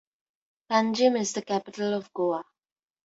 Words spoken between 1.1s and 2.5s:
is the capital of Goa.